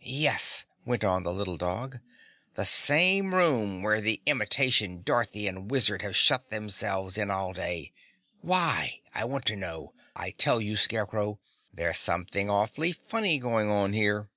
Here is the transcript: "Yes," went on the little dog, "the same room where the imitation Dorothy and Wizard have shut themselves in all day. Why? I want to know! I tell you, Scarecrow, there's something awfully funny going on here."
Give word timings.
"Yes," 0.00 0.64
went 0.86 1.04
on 1.04 1.24
the 1.24 1.30
little 1.30 1.58
dog, 1.58 2.00
"the 2.54 2.64
same 2.64 3.34
room 3.34 3.82
where 3.82 4.00
the 4.00 4.22
imitation 4.24 5.02
Dorothy 5.02 5.46
and 5.46 5.70
Wizard 5.70 6.00
have 6.00 6.16
shut 6.16 6.48
themselves 6.48 7.18
in 7.18 7.30
all 7.30 7.52
day. 7.52 7.92
Why? 8.40 9.02
I 9.14 9.26
want 9.26 9.44
to 9.44 9.56
know! 9.56 9.92
I 10.16 10.30
tell 10.30 10.58
you, 10.58 10.78
Scarecrow, 10.78 11.38
there's 11.70 11.98
something 11.98 12.48
awfully 12.48 12.92
funny 12.92 13.38
going 13.38 13.68
on 13.68 13.92
here." 13.92 14.30